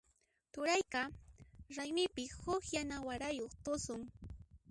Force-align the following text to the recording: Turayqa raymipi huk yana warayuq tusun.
Turayqa 0.53 1.01
raymipi 1.75 2.23
huk 2.43 2.63
yana 2.75 2.95
warayuq 3.07 3.53
tusun. 3.63 4.01